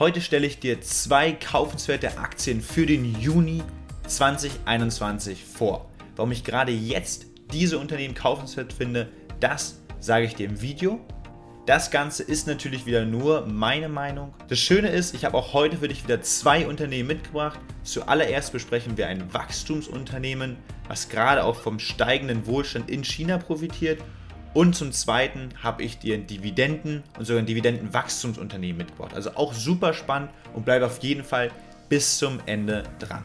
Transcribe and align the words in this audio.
Heute 0.00 0.22
stelle 0.22 0.46
ich 0.46 0.58
dir 0.58 0.80
zwei 0.80 1.32
kaufenswerte 1.32 2.16
Aktien 2.16 2.62
für 2.62 2.86
den 2.86 3.20
Juni 3.20 3.62
2021 4.08 5.44
vor. 5.44 5.90
Warum 6.16 6.32
ich 6.32 6.42
gerade 6.42 6.72
jetzt 6.72 7.26
diese 7.52 7.78
Unternehmen 7.78 8.14
kaufenswert 8.14 8.72
finde, 8.72 9.10
das 9.40 9.82
sage 9.98 10.24
ich 10.24 10.34
dir 10.34 10.48
im 10.48 10.62
Video. 10.62 11.00
Das 11.66 11.90
Ganze 11.90 12.22
ist 12.22 12.46
natürlich 12.46 12.86
wieder 12.86 13.04
nur 13.04 13.44
meine 13.44 13.90
Meinung. 13.90 14.32
Das 14.48 14.58
Schöne 14.58 14.88
ist, 14.88 15.14
ich 15.14 15.26
habe 15.26 15.36
auch 15.36 15.52
heute 15.52 15.76
für 15.76 15.88
dich 15.88 16.02
wieder 16.02 16.22
zwei 16.22 16.66
Unternehmen 16.66 17.08
mitgebracht. 17.08 17.60
Zuallererst 17.82 18.54
besprechen 18.54 18.96
wir 18.96 19.06
ein 19.06 19.34
Wachstumsunternehmen, 19.34 20.56
was 20.88 21.10
gerade 21.10 21.44
auch 21.44 21.56
vom 21.56 21.78
steigenden 21.78 22.46
Wohlstand 22.46 22.90
in 22.90 23.04
China 23.04 23.36
profitiert. 23.36 24.00
Und 24.52 24.74
zum 24.74 24.90
Zweiten 24.90 25.50
habe 25.62 25.84
ich 25.84 26.00
dir 26.00 26.14
ein 26.14 26.26
Dividenden- 26.26 27.04
und 27.16 27.24
sogar 27.24 27.40
ein 27.40 27.46
Dividendenwachstumsunternehmen 27.46 28.78
mitgebracht. 28.78 29.14
Also 29.14 29.30
auch 29.36 29.54
super 29.54 29.94
spannend 29.94 30.30
und 30.54 30.64
bleib 30.64 30.82
auf 30.82 30.98
jeden 31.04 31.22
Fall 31.22 31.52
bis 31.88 32.18
zum 32.18 32.40
Ende 32.46 32.82
dran. 32.98 33.22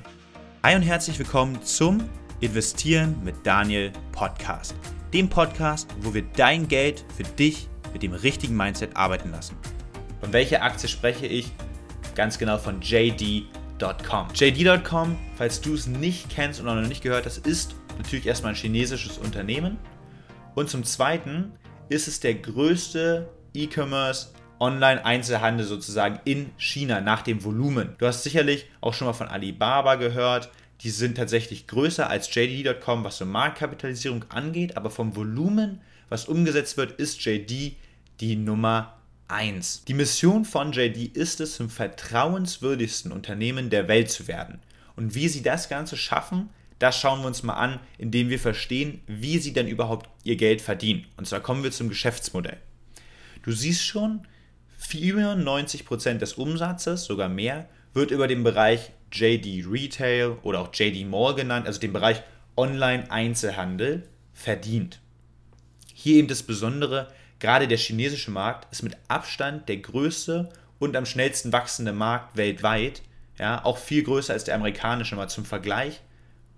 Hi 0.62 0.76
und 0.76 0.84
herzlich 0.84 1.18
willkommen 1.18 1.64
zum 1.64 2.08
Investieren 2.42 3.20
mit 3.24 3.36
Daniel 3.44 3.92
Podcast. 4.12 4.76
Dem 5.14 5.28
Podcast, 5.28 5.90
wo 6.02 6.14
wir 6.14 6.22
dein 6.36 6.68
Geld 6.68 7.04
für 7.18 7.24
dich 7.24 7.70
mit 7.92 8.04
dem 8.04 8.14
richtigen 8.14 8.56
Mindset 8.56 8.96
arbeiten 8.96 9.32
lassen. 9.32 9.58
Von 10.20 10.32
welcher 10.32 10.62
Aktie 10.62 10.88
spreche 10.88 11.26
ich? 11.26 11.52
Ganz 12.14 12.38
genau 12.38 12.60
von 12.60 12.82
JD.com. 12.82 14.28
JD.com, 14.32 15.18
falls 15.38 15.60
du 15.60 15.74
es 15.74 15.88
nicht 15.88 16.30
kennst 16.30 16.60
und 16.60 16.68
noch 16.68 16.76
nicht 16.88 17.02
gehört 17.02 17.26
hast, 17.26 17.48
ist 17.48 17.76
natürlich 17.98 18.28
erstmal 18.28 18.54
ein 18.54 18.56
chinesisches 18.56 19.18
Unternehmen. 19.18 19.80
Und 20.56 20.70
zum 20.70 20.84
Zweiten 20.86 21.52
ist 21.90 22.08
es 22.08 22.22
der 22.22 22.36
größte 22.36 23.30
E-Commerce 23.54 24.30
Online-Einzelhandel 24.60 25.66
sozusagen 25.66 26.20
in 26.24 26.50
China 26.58 27.02
nach 27.02 27.22
dem 27.22 27.44
Volumen. 27.44 27.96
Du 27.98 28.08
hast 28.08 28.24
sicherlich 28.24 28.66
auch 28.80 28.94
schon 28.94 29.08
mal 29.08 29.14
von 29.14 29.28
Alibaba 29.28 29.96
gehört. 29.96 30.50
Die 30.82 30.90
sind 30.90 31.18
tatsächlich 31.18 31.68
größer 31.68 32.10
als 32.10 32.34
JD.com, 32.34 33.04
was 33.04 33.18
so 33.18 33.26
Marktkapitalisierung 33.26 34.26
angeht, 34.30 34.78
aber 34.78 34.90
vom 34.90 35.16
Volumen, 35.16 35.82
was 36.10 36.26
umgesetzt 36.26 36.78
wird, 36.78 36.94
ist 36.94 37.24
JD 37.24 37.76
die 38.22 38.36
Nummer 38.38 38.98
1. 39.28 39.84
Die 39.86 39.94
Mission 39.94 40.46
von 40.46 40.72
JD 40.72 41.16
ist 41.16 41.42
es, 41.42 41.56
zum 41.56 41.70
vertrauenswürdigsten 41.70 43.12
Unternehmen 43.12 43.70
der 43.70 43.88
Welt 43.88 44.10
zu 44.10 44.28
werden. 44.28 44.62
Und 44.96 45.16
wie 45.16 45.28
sie 45.28 45.44
das 45.44 45.68
Ganze 45.68 45.98
schaffen, 45.98 46.50
das 46.80 47.00
schauen 47.00 47.22
wir 47.22 47.28
uns 47.28 47.44
mal 47.44 47.54
an, 47.54 47.80
indem 47.98 48.30
wir 48.30 48.40
verstehen, 48.40 49.02
wie 49.08 49.38
sie 49.38 49.54
denn 49.54 49.68
überhaupt 49.68 50.10
ihr 50.24 50.36
Geld 50.36 50.62
verdienen. 50.62 51.06
Und 51.18 51.28
zwar 51.28 51.40
kommen 51.40 51.64
wir 51.64 51.72
zum 51.72 51.90
Geschäftsmodell. 51.90 52.58
Du 53.44 53.52
siehst 53.52 53.86
schon, 53.86 54.28
94% 54.82 56.18
des 56.18 56.34
Umsatzes, 56.34 57.06
sogar 57.06 57.30
mehr, 57.30 57.70
wird 57.94 58.12
über 58.12 58.28
den 58.28 58.44
Bereich 58.44 58.92
JD 59.12 59.66
Retail 59.70 60.38
oder 60.44 60.60
auch 60.60 60.74
JD 60.74 61.08
Mall 61.08 61.36
genannt, 61.36 61.68
also 61.68 61.80
den 61.80 61.94
Bereich 61.94 62.22
Online-Einzelhandel, 62.58 64.08
verdient. 64.34 65.00
Hier 65.94 66.18
eben 66.18 66.28
das 66.28 66.44
Besondere, 66.44 67.08
Gerade 67.40 67.68
der 67.68 67.78
chinesische 67.78 68.32
Markt 68.32 68.72
ist 68.72 68.84
mit 68.84 68.98
Abstand 69.08 69.68
der 69.68 69.78
größte 69.78 70.50
und 70.80 70.96
am 70.96 71.06
schnellsten 71.06 71.52
wachsende 71.52 71.94
Markt 71.94 72.38
weltweit. 72.38 73.02
Ja, 73.38 73.64
auch 73.66 73.78
viel 73.78 74.04
größer 74.04 74.34
als 74.34 74.46
der 74.46 74.56
amerikanische. 74.56 75.16
Mal 75.16 75.28
zum 75.28 75.46
Vergleich. 75.46 76.02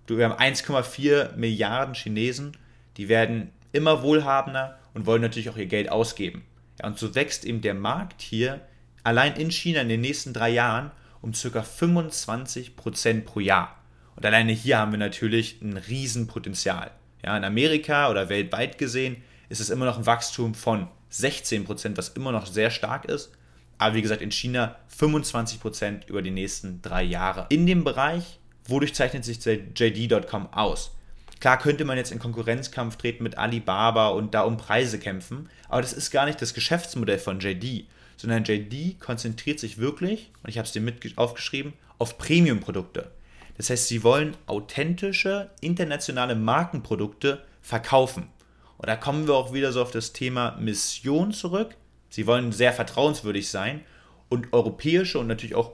Wir 0.08 0.30
haben 0.30 0.40
1,4 0.40 1.36
Milliarden 1.36 1.94
Chinesen, 1.94 2.56
die 2.96 3.10
werden 3.10 3.52
immer 3.72 4.02
wohlhabender 4.04 4.80
und 4.94 5.06
wollen 5.06 5.22
natürlich 5.22 5.50
auch 5.50 5.58
ihr 5.58 5.66
Geld 5.66 5.90
ausgeben. 5.90 6.44
Ja, 6.80 6.88
und 6.88 6.98
so 6.98 7.16
wächst 7.16 7.46
eben 7.46 7.62
der 7.62 7.74
Markt 7.74 8.22
hier 8.22 8.62
allein 9.04 9.36
in 9.36 9.52
China 9.52 9.82
in 9.82 9.90
den 9.90 10.02
nächsten 10.02 10.34
drei 10.34 10.50
Jahren 10.50 10.92
um 11.22 11.32
ca. 11.32 11.60
25% 11.60 13.22
pro 13.22 13.40
Jahr. 13.40 13.76
Und 14.16 14.26
alleine 14.26 14.52
hier 14.52 14.78
haben 14.78 14.92
wir 14.92 15.00
natürlich 15.00 15.62
ein 15.62 15.78
Riesenpotenzial. 15.78 16.92
Ja, 17.24 17.36
in 17.36 17.44
Amerika 17.44 18.10
oder 18.10 18.30
weltweit 18.30 18.78
gesehen 18.78 19.18
ist 19.50 19.60
es 19.60 19.70
immer 19.70 19.86
noch 19.86 19.98
ein 19.98 20.06
Wachstum 20.06 20.56
von 20.56 20.88
16%, 21.12 21.98
was 21.98 22.10
immer 22.10 22.32
noch 22.32 22.46
sehr 22.46 22.70
stark 22.70 23.06
ist. 23.06 23.32
Aber 23.78 23.96
wie 23.96 24.02
gesagt, 24.02 24.22
in 24.22 24.32
China 24.32 24.76
25% 24.98 26.08
über 26.08 26.22
die 26.22 26.32
nächsten 26.32 26.82
drei 26.82 27.04
Jahre. 27.04 27.46
In 27.50 27.66
dem 27.66 27.84
Bereich, 27.84 28.40
wodurch 28.68 28.94
zeichnet 28.94 29.26
sich 29.26 29.44
JD.com 29.46 30.54
aus? 30.54 30.92
Klar 31.40 31.60
könnte 31.60 31.86
man 31.86 31.98
jetzt 31.98 32.12
in 32.12 32.20
Konkurrenzkampf 32.20 32.96
treten 32.96 33.24
mit 33.24 33.38
Alibaba 33.38 34.10
und 34.10 34.34
da 34.34 34.42
um 34.42 34.58
Preise 34.58 34.98
kämpfen, 35.00 35.50
aber 35.70 35.82
das 35.82 35.94
ist 35.94 36.12
gar 36.12 36.26
nicht 36.26 36.42
das 36.42 36.54
Geschäftsmodell 36.54 37.20
von 37.20 37.40
JD, 37.40 37.86
sondern 38.18 38.44
JD 38.44 39.00
konzentriert 39.00 39.60
sich 39.60 39.78
wirklich, 39.78 40.32
und 40.44 40.50
ich 40.50 40.58
habe 40.58 40.66
es 40.66 40.72
dir 40.72 40.82
mit 40.82 41.18
aufgeschrieben, 41.18 41.74
auf 42.00 42.18
Premium-Produkte. 42.18 43.12
Das 43.58 43.70
heißt, 43.70 43.88
sie 43.88 44.04
wollen 44.04 44.36
authentische, 44.46 45.50
internationale 45.62 46.36
Markenprodukte 46.36 47.44
verkaufen. 47.62 48.30
Und 48.78 48.88
da 48.88 48.96
kommen 48.96 49.28
wir 49.28 49.34
auch 49.34 49.54
wieder 49.54 49.72
so 49.72 49.82
auf 49.82 49.92
das 49.92 50.14
Thema 50.14 50.56
Mission 50.60 51.32
zurück. 51.32 51.76
Sie 52.10 52.28
wollen 52.28 52.52
sehr 52.52 52.74
vertrauenswürdig 52.74 53.50
sein 53.50 53.82
und 54.30 54.54
europäische 54.54 55.18
und 55.20 55.28
natürlich 55.28 55.56
auch 55.56 55.74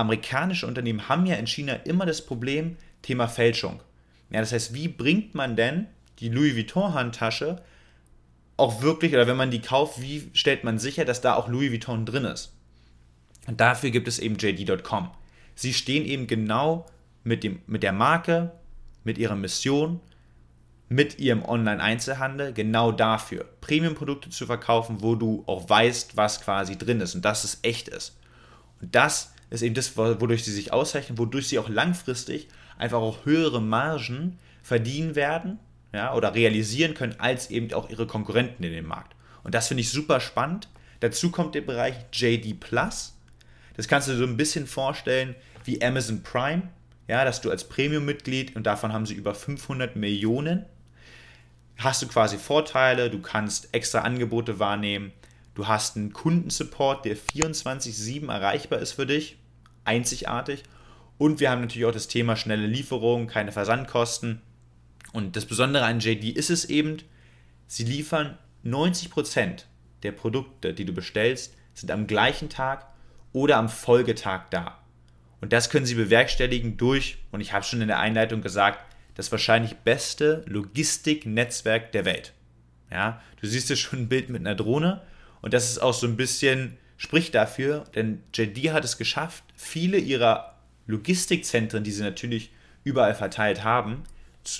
amerikanische 0.00 0.66
Unternehmen 0.66 1.08
haben 1.08 1.26
ja 1.26 1.36
in 1.36 1.46
China 1.46 1.74
immer 1.84 2.06
das 2.06 2.24
Problem 2.24 2.76
Thema 3.02 3.28
Fälschung. 3.28 3.80
Ja, 4.30 4.40
das 4.40 4.52
heißt, 4.52 4.74
wie 4.74 4.88
bringt 4.88 5.34
man 5.34 5.56
denn 5.56 5.86
die 6.18 6.28
Louis 6.28 6.54
Vuitton 6.54 6.94
Handtasche 6.94 7.62
auch 8.56 8.82
wirklich, 8.82 9.12
oder 9.14 9.26
wenn 9.26 9.36
man 9.36 9.50
die 9.50 9.60
kauft, 9.60 10.02
wie 10.02 10.30
stellt 10.34 10.64
man 10.64 10.78
sicher, 10.78 11.04
dass 11.04 11.20
da 11.20 11.34
auch 11.34 11.48
Louis 11.48 11.72
Vuitton 11.72 12.04
drin 12.04 12.24
ist? 12.24 12.52
Und 13.46 13.60
dafür 13.60 13.90
gibt 13.90 14.06
es 14.06 14.18
eben 14.18 14.36
JD.com. 14.36 15.10
Sie 15.54 15.72
stehen 15.72 16.04
eben 16.04 16.26
genau 16.26 16.86
mit, 17.24 17.42
dem, 17.42 17.60
mit 17.66 17.82
der 17.82 17.92
Marke, 17.92 18.52
mit 19.02 19.18
ihrer 19.18 19.36
Mission 19.36 20.00
mit 20.90 21.20
ihrem 21.20 21.44
Online-Einzelhandel 21.44 22.52
genau 22.52 22.90
dafür, 22.90 23.46
Premium-Produkte 23.60 24.28
zu 24.28 24.44
verkaufen, 24.44 25.02
wo 25.02 25.14
du 25.14 25.44
auch 25.46 25.68
weißt, 25.68 26.16
was 26.16 26.42
quasi 26.42 26.76
drin 26.76 27.00
ist 27.00 27.14
und 27.14 27.24
dass 27.24 27.44
es 27.44 27.60
echt 27.62 27.88
ist. 27.88 28.18
Und 28.80 28.92
das 28.94 29.32
ist 29.50 29.62
eben 29.62 29.74
das, 29.74 29.96
wodurch 29.96 30.44
sie 30.44 30.52
sich 30.52 30.72
auszeichnen, 30.72 31.18
wodurch 31.18 31.48
sie 31.48 31.58
auch 31.58 31.68
langfristig 31.68 32.48
einfach 32.78 32.98
auch 32.98 33.24
höhere 33.24 33.60
Margen 33.60 34.38
verdienen 34.62 35.16
werden 35.16 35.58
ja, 35.92 36.14
oder 36.14 36.34
realisieren 36.34 36.94
können 36.94 37.16
als 37.18 37.50
eben 37.50 37.72
auch 37.72 37.90
ihre 37.90 38.06
Konkurrenten 38.06 38.62
in 38.62 38.72
dem 38.72 38.86
Markt. 38.86 39.14
Und 39.42 39.54
das 39.54 39.68
finde 39.68 39.82
ich 39.82 39.90
super 39.90 40.20
spannend. 40.20 40.68
Dazu 41.00 41.30
kommt 41.30 41.54
der 41.54 41.62
Bereich 41.62 41.94
JD 42.12 42.60
Plus. 42.60 43.14
Das 43.76 43.88
kannst 43.88 44.08
du 44.08 44.12
dir 44.12 44.18
so 44.18 44.24
ein 44.24 44.36
bisschen 44.36 44.66
vorstellen 44.66 45.34
wie 45.64 45.82
Amazon 45.82 46.22
Prime, 46.22 46.62
ja, 47.08 47.24
dass 47.24 47.40
du 47.40 47.50
als 47.50 47.68
Premium-Mitglied 47.68 48.54
und 48.54 48.64
davon 48.66 48.92
haben 48.92 49.06
sie 49.06 49.14
über 49.14 49.34
500 49.34 49.96
Millionen 49.96 50.66
hast 51.80 52.02
du 52.02 52.08
quasi 52.08 52.38
Vorteile, 52.38 53.10
du 53.10 53.20
kannst 53.20 53.68
extra 53.72 54.00
Angebote 54.00 54.58
wahrnehmen, 54.58 55.12
du 55.54 55.66
hast 55.66 55.96
einen 55.96 56.12
Kundensupport, 56.12 57.04
der 57.04 57.16
24-7 57.16 58.30
erreichbar 58.30 58.78
ist 58.80 58.92
für 58.92 59.06
dich, 59.06 59.36
einzigartig. 59.84 60.62
Und 61.18 61.40
wir 61.40 61.50
haben 61.50 61.60
natürlich 61.60 61.86
auch 61.86 61.92
das 61.92 62.08
Thema 62.08 62.36
schnelle 62.36 62.66
Lieferung, 62.66 63.26
keine 63.26 63.52
Versandkosten. 63.52 64.40
Und 65.12 65.36
das 65.36 65.46
Besondere 65.46 65.84
an 65.84 66.00
JD 66.00 66.36
ist 66.36 66.50
es 66.50 66.64
eben, 66.64 66.98
sie 67.66 67.84
liefern 67.84 68.38
90% 68.64 69.64
der 70.02 70.12
Produkte, 70.12 70.72
die 70.72 70.84
du 70.84 70.92
bestellst, 70.92 71.54
sind 71.74 71.90
am 71.90 72.06
gleichen 72.06 72.48
Tag 72.48 72.86
oder 73.32 73.56
am 73.56 73.68
Folgetag 73.68 74.44
da. 74.50 74.78
Und 75.40 75.52
das 75.52 75.70
können 75.70 75.86
sie 75.86 75.94
bewerkstelligen 75.94 76.76
durch, 76.76 77.18
und 77.30 77.40
ich 77.40 77.52
habe 77.52 77.64
schon 77.64 77.80
in 77.80 77.88
der 77.88 77.98
Einleitung 77.98 78.42
gesagt, 78.42 78.84
das 79.14 79.32
wahrscheinlich 79.32 79.76
beste 79.76 80.44
Logistiknetzwerk 80.46 81.92
der 81.92 82.04
Welt. 82.04 82.32
Ja, 82.90 83.22
du 83.40 83.46
siehst 83.46 83.68
hier 83.68 83.76
schon 83.76 84.00
ein 84.00 84.08
Bild 84.08 84.28
mit 84.30 84.40
einer 84.40 84.54
Drohne 84.54 85.02
und 85.42 85.54
das 85.54 85.70
ist 85.70 85.78
auch 85.78 85.94
so 85.94 86.06
ein 86.06 86.16
bisschen, 86.16 86.76
spricht 87.00 87.34
dafür, 87.34 87.84
denn 87.94 88.22
JD 88.34 88.72
hat 88.72 88.84
es 88.84 88.98
geschafft, 88.98 89.42
viele 89.56 89.98
ihrer 89.98 90.54
Logistikzentren, 90.86 91.82
die 91.82 91.92
sie 91.92 92.02
natürlich 92.02 92.50
überall 92.84 93.14
verteilt 93.14 93.64
haben, 93.64 94.04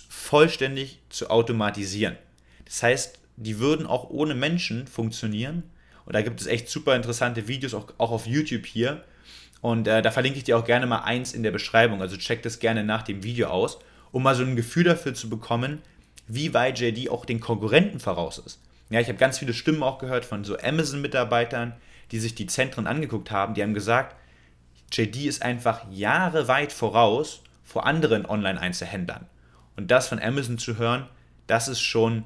vollständig 0.09 1.01
zu 1.09 1.31
automatisieren. 1.31 2.17
Das 2.65 2.83
heißt, 2.83 3.19
die 3.37 3.59
würden 3.59 3.87
auch 3.87 4.11
ohne 4.11 4.35
Menschen 4.35 4.87
funktionieren. 4.87 5.65
Und 6.05 6.15
da 6.15 6.23
gibt 6.23 6.41
es 6.41 6.47
echt 6.47 6.69
super 6.69 6.97
interessante 6.97 7.47
Videos, 7.49 7.75
auch, 7.75 7.93
auch 7.99 8.11
auf 8.11 8.27
YouTube 8.27 8.67
hier. 8.67 9.05
Und 9.61 9.87
äh, 9.87 10.03
da 10.03 10.11
verlinke 10.11 10.39
ich 10.39 10.45
dir 10.45 10.59
auch 10.59 10.65
gerne 10.65 10.87
mal 10.87 11.01
eins 11.01 11.33
in 11.33 11.43
der 11.43 11.51
Beschreibung. 11.51 12.01
Also 12.01 12.17
check 12.17 12.43
das 12.43 12.59
gerne 12.59 12.85
nach 12.85 13.03
dem 13.03 13.23
Video 13.23 13.49
aus 13.49 13.79
um 14.13 14.23
mal 14.23 14.35
so 14.35 14.43
ein 14.43 14.57
Gefühl 14.57 14.85
dafür 14.85 15.15
zu 15.15 15.29
bekommen, 15.29 15.83
wie 16.27 16.55
weit 16.55 16.81
JD 16.81 17.11
auch 17.11 17.25
den 17.25 17.41
Konkurrenten 17.41 18.01
voraus 18.01 18.39
ist. 18.39 18.61
Ja, 18.91 19.01
ich 19.01 19.09
habe 19.09 19.19
ganz 19.19 19.39
viele 19.39 19.55
Stimmen 19.55 19.83
auch 19.83 19.99
gehört 19.99 20.25
von 20.25 20.45
so 20.45 20.59
Amazon-Mitarbeitern, 20.59 21.75
die 22.11 22.19
sich 22.19 22.35
die 22.35 22.47
Zentren 22.47 22.87
angeguckt 22.87 23.31
haben, 23.31 23.55
die 23.55 23.63
haben 23.63 23.75
gesagt, 23.75 24.17
JD 24.93 25.27
ist 25.27 25.43
einfach 25.43 25.91
Jahre 25.91 26.49
weit 26.49 26.73
voraus 26.73 27.43
vor 27.63 27.87
anderen 27.87 28.27
Online-Einzelhändlern. 28.27 29.27
Und 29.77 29.91
das 29.91 30.09
von 30.09 30.21
Amazon 30.21 30.59
zu 30.59 30.79
hören, 30.79 31.07
das 31.47 31.69
ist 31.69 31.81
schon, 31.81 32.25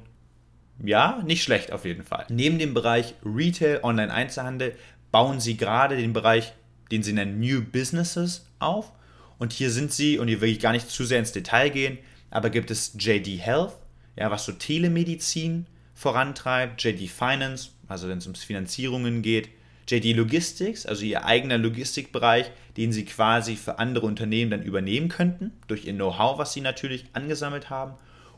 ja, 0.83 1.21
nicht 1.25 1.43
schlecht 1.43 1.71
auf 1.71 1.85
jeden 1.85 2.03
Fall. 2.03 2.25
Neben 2.29 2.57
dem 2.57 2.73
Bereich 2.73 3.13
Retail, 3.23 3.83
Online-Einzelhandel 3.83 4.75
bauen 5.11 5.39
sie 5.39 5.57
gerade 5.57 5.95
den 5.97 6.13
Bereich 6.13 6.53
den 6.91 7.03
sie 7.03 7.13
nennen 7.13 7.39
New 7.39 7.61
Businesses, 7.61 8.45
auf. 8.59 8.91
Und 9.37 9.53
hier 9.53 9.69
sind 9.69 9.91
sie, 9.91 10.17
und 10.17 10.27
hier 10.27 10.41
will 10.41 10.49
ich 10.49 10.59
gar 10.59 10.71
nicht 10.71 10.89
zu 10.89 11.03
sehr 11.03 11.19
ins 11.19 11.31
Detail 11.31 11.69
gehen, 11.69 11.97
aber 12.29 12.49
gibt 12.49 12.71
es 12.71 12.95
JD 12.97 13.39
Health, 13.39 13.73
ja, 14.15 14.31
was 14.31 14.45
so 14.45 14.53
Telemedizin 14.53 15.67
vorantreibt, 15.93 16.81
JD 16.83 17.09
Finance, 17.09 17.69
also 17.87 18.07
wenn 18.07 18.17
es 18.17 18.25
ums 18.25 18.43
Finanzierungen 18.43 19.21
geht, 19.21 19.49
JD 19.87 20.13
Logistics, 20.13 20.85
also 20.85 21.03
ihr 21.03 21.25
eigener 21.25 21.57
Logistikbereich, 21.57 22.51
den 22.77 22.91
sie 22.91 23.05
quasi 23.05 23.55
für 23.55 23.79
andere 23.79 24.05
Unternehmen 24.05 24.51
dann 24.51 24.63
übernehmen 24.63 25.09
könnten, 25.09 25.51
durch 25.67 25.85
ihr 25.85 25.93
Know-how, 25.93 26.37
was 26.37 26.53
sie 26.53 26.61
natürlich 26.61 27.05
angesammelt 27.13 27.69
haben, 27.69 27.93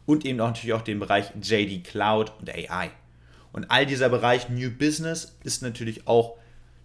und 0.06 0.26
eben 0.26 0.40
auch 0.40 0.48
natürlich 0.48 0.74
auch 0.74 0.82
den 0.82 1.00
Bereich 1.00 1.32
JD 1.42 1.84
Cloud 1.84 2.32
und 2.40 2.50
AI. 2.50 2.92
Und 3.52 3.72
all 3.72 3.86
dieser 3.86 4.10
Bereich 4.10 4.50
New 4.50 4.72
Business 4.72 5.38
ist 5.44 5.62
natürlich 5.62 6.08
auch 6.08 6.38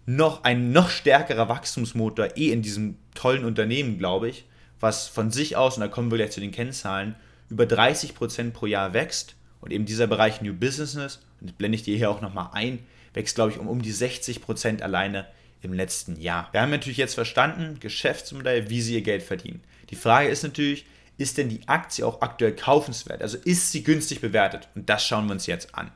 noch 0.06 0.44
ein 0.44 0.72
noch 0.72 0.90
stärkerer 0.90 1.48
Wachstumsmotor 1.48 2.36
eh 2.36 2.50
in 2.50 2.62
diesem 2.62 2.96
tollen 3.14 3.44
Unternehmen, 3.44 3.98
glaube 3.98 4.28
ich, 4.28 4.46
was 4.80 5.06
von 5.06 5.30
sich 5.30 5.56
aus, 5.56 5.76
und 5.76 5.82
da 5.82 5.88
kommen 5.88 6.10
wir 6.10 6.18
gleich 6.18 6.32
zu 6.32 6.40
den 6.40 6.50
Kennzahlen, 6.50 7.14
über 7.48 7.64
30% 7.64 8.50
pro 8.50 8.66
Jahr 8.66 8.94
wächst. 8.94 9.36
Und 9.60 9.72
eben 9.72 9.84
dieser 9.84 10.08
Bereich 10.08 10.40
New 10.40 10.54
Business, 10.54 11.20
und 11.40 11.50
das 11.50 11.56
blende 11.56 11.76
ich 11.76 11.84
dir 11.84 11.96
hier 11.96 12.10
auch 12.10 12.20
nochmal 12.20 12.48
ein, 12.52 12.80
wächst, 13.14 13.34
glaube 13.34 13.52
ich, 13.52 13.58
um, 13.58 13.68
um 13.68 13.82
die 13.82 13.92
60% 13.92 14.82
alleine 14.82 15.26
im 15.60 15.72
letzten 15.72 16.20
Jahr. 16.20 16.48
Wir 16.52 16.60
haben 16.60 16.70
natürlich 16.70 16.98
jetzt 16.98 17.14
verstanden, 17.14 17.78
Geschäftsmodell, 17.80 18.68
wie 18.68 18.80
sie 18.80 18.94
ihr 18.94 19.02
Geld 19.02 19.22
verdienen. 19.22 19.62
Die 19.90 19.96
Frage 19.96 20.28
ist 20.28 20.42
natürlich, 20.42 20.86
ist 21.18 21.38
denn 21.38 21.48
die 21.48 21.66
Aktie 21.68 22.06
auch 22.06 22.20
aktuell 22.20 22.56
kaufenswert? 22.56 23.22
Also 23.22 23.38
ist 23.38 23.70
sie 23.70 23.84
günstig 23.84 24.20
bewertet? 24.20 24.68
Und 24.74 24.88
das 24.88 25.06
schauen 25.06 25.26
wir 25.26 25.32
uns 25.32 25.46
jetzt 25.46 25.74
an. 25.74 25.92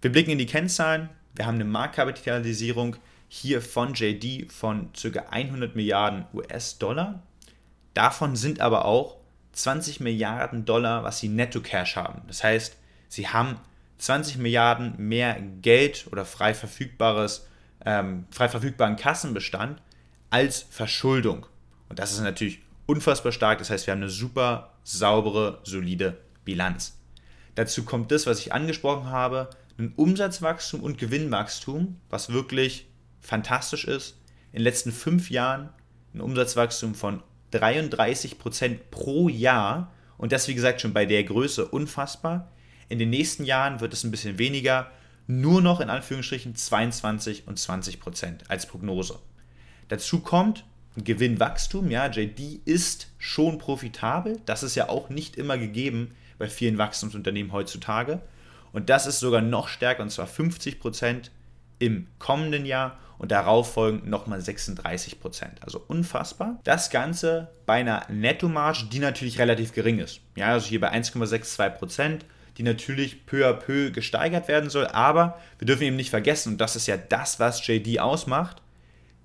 Wir 0.00 0.10
blicken 0.10 0.30
in 0.30 0.38
die 0.38 0.46
Kennzahlen. 0.46 1.08
Wir 1.34 1.46
haben 1.46 1.56
eine 1.56 1.64
Marktkapitalisierung 1.64 2.96
hier 3.28 3.60
von 3.60 3.94
JD 3.94 4.50
von 4.50 4.90
ca. 4.92 5.20
100 5.30 5.76
Milliarden 5.76 6.24
US-Dollar. 6.32 7.22
Davon 7.94 8.36
sind 8.36 8.60
aber 8.60 8.84
auch 8.86 9.18
20 9.52 10.00
Milliarden 10.00 10.64
Dollar, 10.64 11.04
was 11.04 11.18
sie 11.18 11.28
netto 11.28 11.60
Cash 11.60 11.96
haben. 11.96 12.22
Das 12.26 12.42
heißt, 12.42 12.76
sie 13.08 13.28
haben 13.28 13.56
20 13.98 14.38
Milliarden 14.38 14.94
mehr 14.96 15.38
Geld 15.60 16.06
oder 16.10 16.24
frei 16.24 16.54
verfügbares, 16.54 17.46
ähm, 17.84 18.26
frei 18.30 18.48
verfügbaren 18.48 18.96
Kassenbestand 18.96 19.80
als 20.30 20.66
Verschuldung. 20.70 21.46
Und 21.88 21.98
das 21.98 22.12
ist 22.12 22.20
natürlich 22.20 22.60
unfassbar 22.86 23.32
stark. 23.32 23.58
Das 23.58 23.70
heißt, 23.70 23.86
wir 23.86 23.92
haben 23.92 24.02
eine 24.02 24.10
super 24.10 24.72
saubere, 24.84 25.60
solide 25.64 26.18
Bilanz. 26.44 26.98
Dazu 27.54 27.84
kommt 27.84 28.12
das, 28.12 28.26
was 28.26 28.40
ich 28.40 28.52
angesprochen 28.52 29.10
habe, 29.10 29.50
ein 29.78 29.92
Umsatzwachstum 29.96 30.82
und 30.82 30.98
Gewinnwachstum, 30.98 32.00
was 32.08 32.32
wirklich 32.32 32.86
fantastisch 33.20 33.84
ist. 33.84 34.16
In 34.52 34.58
den 34.58 34.64
letzten 34.64 34.92
fünf 34.92 35.30
Jahren 35.30 35.68
ein 36.14 36.20
Umsatzwachstum 36.20 36.94
von 36.94 37.22
33 37.50 38.38
Prozent 38.38 38.90
pro 38.90 39.28
Jahr 39.28 39.92
und 40.16 40.32
das, 40.32 40.48
wie 40.48 40.54
gesagt, 40.54 40.80
schon 40.80 40.92
bei 40.92 41.06
der 41.06 41.24
Größe 41.24 41.66
unfassbar. 41.66 42.50
In 42.88 42.98
den 42.98 43.10
nächsten 43.10 43.44
Jahren 43.44 43.80
wird 43.80 43.92
es 43.92 44.04
ein 44.04 44.10
bisschen 44.10 44.38
weniger, 44.38 44.90
nur 45.26 45.60
noch 45.60 45.80
in 45.80 45.90
Anführungsstrichen 45.90 46.56
22 46.56 47.46
und 47.46 47.58
20 47.58 48.00
Prozent 48.00 48.44
als 48.48 48.66
Prognose. 48.66 49.18
Dazu 49.88 50.20
kommt 50.20 50.64
ein 50.96 51.04
Gewinnwachstum. 51.04 51.90
Ja, 51.90 52.06
JD 52.06 52.60
ist 52.64 53.08
schon 53.18 53.58
profitabel. 53.58 54.40
Das 54.46 54.62
ist 54.62 54.74
ja 54.74 54.88
auch 54.88 55.10
nicht 55.10 55.36
immer 55.36 55.58
gegeben 55.58 56.14
bei 56.38 56.48
vielen 56.48 56.78
Wachstumsunternehmen 56.78 57.52
heutzutage. 57.52 58.22
Und 58.72 58.90
das 58.90 59.06
ist 59.06 59.20
sogar 59.20 59.40
noch 59.40 59.68
stärker, 59.68 60.02
und 60.02 60.10
zwar 60.10 60.26
50 60.26 60.80
Prozent 60.80 61.30
im 61.78 62.06
kommenden 62.18 62.66
Jahr 62.66 62.98
und 63.18 63.32
darauf 63.32 63.72
folgend 63.72 64.06
nochmal 64.06 64.40
36 64.40 65.20
Prozent. 65.20 65.62
Also 65.62 65.82
unfassbar. 65.88 66.60
Das 66.64 66.90
Ganze 66.90 67.48
bei 67.66 67.74
einer 67.74 68.06
Nettomarge, 68.08 68.86
die 68.90 69.00
natürlich 69.00 69.38
relativ 69.38 69.72
gering 69.72 69.98
ist. 69.98 70.20
Ja, 70.36 70.52
also 70.52 70.68
hier 70.68 70.80
bei 70.80 70.92
1,62 70.92 71.70
Prozent, 71.70 72.24
die 72.58 72.64
natürlich 72.64 73.24
peu 73.24 73.46
à 73.48 73.52
peu 73.52 73.90
gesteigert 73.90 74.48
werden 74.48 74.68
soll. 74.68 74.86
Aber 74.88 75.40
wir 75.58 75.66
dürfen 75.66 75.84
eben 75.84 75.96
nicht 75.96 76.10
vergessen, 76.10 76.52
und 76.52 76.60
das 76.60 76.76
ist 76.76 76.88
ja 76.88 76.96
das, 76.96 77.38
was 77.38 77.64
JD 77.66 78.00
ausmacht, 78.00 78.60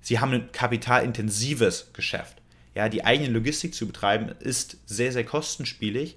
sie 0.00 0.20
haben 0.20 0.32
ein 0.32 0.52
kapitalintensives 0.52 1.90
Geschäft. 1.92 2.40
Ja, 2.74 2.88
die 2.88 3.04
eigene 3.04 3.30
Logistik 3.30 3.74
zu 3.74 3.86
betreiben 3.86 4.30
ist 4.40 4.78
sehr, 4.86 5.12
sehr 5.12 5.24
kostenspielig, 5.24 6.16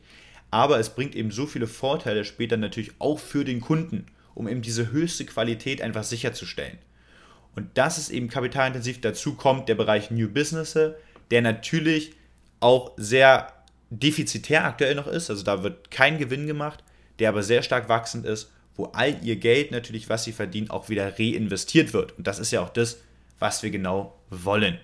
aber 0.52 0.80
es 0.80 0.90
bringt 0.90 1.16
eben 1.16 1.31
so 1.31 1.46
viele 1.46 1.68
Vorteile 1.68 2.24
später 2.24 2.58
natürlich 2.58 2.92
auch 3.00 3.19
für 3.19 3.44
den 3.44 3.62
Kunden, 3.62 4.06
um 4.34 4.48
eben 4.48 4.62
diese 4.62 4.92
höchste 4.92 5.25
Qualität 5.25 5.81
einfach 5.81 6.04
sicherzustellen. 6.04 6.78
Und 7.56 7.78
das 7.78 7.98
ist 7.98 8.12
eben 8.12 8.30
kapitalintensiv. 8.30 9.02
Dazu 9.02 9.34
kommt 9.34 9.68
der 9.68 9.75
Bereich 9.75 10.12
New 10.12 10.30
Business, 10.30 10.78
der 11.31 11.42
natürlich 11.42 12.14
auch 12.60 12.92
sehr 12.98 13.52
defizitär 13.90 14.66
aktuell 14.66 14.96
noch 14.96 15.08
ist. 15.08 15.30
Also 15.30 15.44
da 15.44 15.64
wird 15.64 15.90
kein 15.90 16.18
Gewinn 16.18 16.46
gemacht, 16.48 16.84
der 17.19 17.30
aber 17.30 17.44
sehr 17.44 17.64
stark 17.64 17.90
wachsend 17.90 18.25
ist, 18.25 18.52
wo 18.75 18.86
all 18.86 19.18
ihr 19.24 19.38
Geld 19.38 19.72
natürlich, 19.72 20.10
was 20.10 20.24
sie 20.24 20.31
verdienen, 20.31 20.69
auch 20.69 20.90
wieder 20.90 21.18
reinvestiert 21.18 21.94
wird. 21.94 22.18
Und 22.18 22.28
das 22.28 22.40
ist 22.40 22.52
ja 22.52 22.62
auch 22.62 22.69
das, 22.69 23.00
was 23.40 23.64
wir 23.64 23.72
genau 23.72 24.16
wollen. 24.30 24.78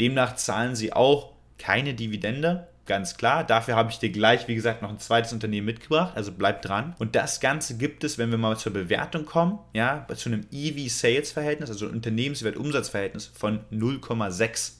Demnach 0.00 0.36
zahlen 0.36 0.74
sie 0.74 0.92
auch 0.92 1.32
keine 1.58 1.94
Dividende, 1.94 2.68
ganz 2.86 3.16
klar. 3.16 3.44
Dafür 3.44 3.76
habe 3.76 3.90
ich 3.90 3.98
dir 3.98 4.10
gleich, 4.10 4.48
wie 4.48 4.54
gesagt, 4.54 4.82
noch 4.82 4.90
ein 4.90 4.98
zweites 4.98 5.32
Unternehmen 5.32 5.66
mitgebracht, 5.66 6.16
also 6.16 6.32
bleib 6.32 6.62
dran. 6.62 6.94
Und 6.98 7.14
das 7.14 7.40
Ganze 7.40 7.76
gibt 7.76 8.04
es, 8.04 8.18
wenn 8.18 8.30
wir 8.30 8.38
mal 8.38 8.56
zur 8.56 8.72
Bewertung 8.72 9.26
kommen, 9.26 9.58
ja, 9.74 10.06
zu 10.14 10.28
einem 10.28 10.46
EV-Sales-Verhältnis, 10.50 11.70
also 11.70 11.86
Unternehmenswert-Umsatzverhältnis 11.86 13.26
von 13.26 13.60
0,6. 13.72 14.72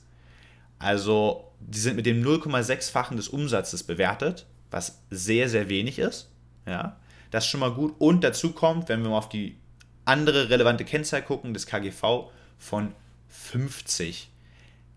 Also, 0.78 1.52
die 1.60 1.78
sind 1.78 1.96
mit 1.96 2.06
dem 2.06 2.22
0,6-fachen 2.22 3.16
des 3.16 3.28
Umsatzes 3.28 3.82
bewertet, 3.82 4.46
was 4.70 5.02
sehr, 5.10 5.48
sehr 5.48 5.68
wenig 5.68 5.98
ist. 5.98 6.30
Ja, 6.66 6.96
das 7.30 7.44
ist 7.44 7.50
schon 7.50 7.60
mal 7.60 7.72
gut. 7.72 7.94
Und 7.98 8.24
dazu 8.24 8.52
kommt, 8.52 8.88
wenn 8.88 9.02
wir 9.02 9.10
mal 9.10 9.18
auf 9.18 9.28
die 9.28 9.56
andere 10.04 10.50
relevante 10.50 10.84
Kennzahl 10.84 11.22
gucken, 11.22 11.54
das 11.54 11.66
KGV 11.66 12.30
von 12.58 12.92
50. 13.28 14.30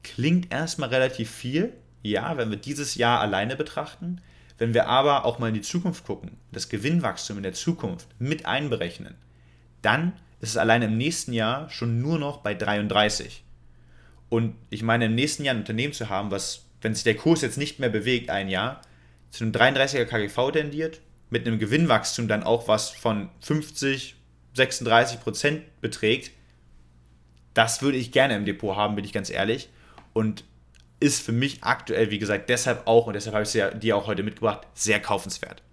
Klingt 0.04 0.52
erstmal 0.52 0.90
relativ 0.90 1.30
viel, 1.30 1.74
ja, 2.04 2.38
wenn 2.38 2.50
wir 2.50 2.58
dieses 2.58 2.96
Jahr 2.96 3.20
alleine 3.20 3.56
betrachten, 3.56 4.22
wenn 4.58 4.74
wir 4.74 4.88
aber 4.88 5.26
auch 5.26 5.40
mal 5.40 5.48
in 5.48 5.54
die 5.54 5.62
Zukunft 5.62 6.06
gucken, 6.06 6.38
das 6.52 6.70
Gewinnwachstum 6.70 7.38
in 7.38 7.44
der 7.44 7.54
Zukunft 7.54 8.08
mit 8.20 8.46
einberechnen, 8.46 9.16
dann 9.82 10.14
ist 10.42 10.52
es 10.52 10.58
alleine 10.58 10.86
im 10.86 10.98
nächsten 10.98 11.34
Jahr 11.34 11.70
schon 11.70 12.02
nur 12.02 12.20
noch 12.20 12.38
bei 12.38 12.54
33. 12.54 13.44
Und 14.30 14.56
ich 14.70 14.84
meine, 14.84 15.06
im 15.06 15.16
nächsten 15.16 15.44
Jahr 15.44 15.56
ein 15.56 15.62
Unternehmen 15.62 15.94
zu 15.94 16.10
haben, 16.10 16.32
was, 16.32 16.66
wenn 16.82 16.94
sich 16.94 17.04
der 17.04 17.16
Kurs 17.16 17.42
jetzt 17.42 17.58
nicht 17.58 17.80
mehr 17.80 17.90
bewegt, 17.90 18.30
ein 18.30 18.50
Jahr, 18.50 18.82
zu 19.32 19.44
einem 19.44 19.54
33er 19.54 20.06
KGV 20.06 20.52
tendiert, 20.52 21.02
mit 21.30 21.46
einem 21.46 21.60
Gewinnwachstum 21.60 22.28
dann 22.28 22.44
auch 22.44 22.68
was 22.68 22.90
von 22.90 23.30
50, 23.42 24.16
36 24.54 25.20
Prozent 25.22 25.82
beträgt, 25.82 26.32
das 27.54 27.82
würde 27.82 27.98
ich 27.98 28.12
gerne 28.12 28.36
im 28.36 28.46
Depot 28.46 28.76
haben, 28.76 28.96
bin 28.96 29.06
ich 29.06 29.14
ganz 29.14 29.30
ehrlich. 29.30 29.70
Und 30.14 30.44
ist 31.00 31.22
für 31.22 31.32
mich 31.32 31.64
aktuell, 31.64 32.12
wie 32.12 32.20
gesagt, 32.20 32.50
deshalb 32.50 32.86
auch, 32.88 33.08
und 33.08 33.14
deshalb 33.14 33.34
habe 33.34 33.44
ich 33.44 33.50
sie 33.50 33.64
dir 33.80 33.96
auch 33.96 34.08
heute 34.08 34.24
mitgebracht, 34.24 34.68
sehr 34.74 35.00
kaufenswert. 35.00 35.64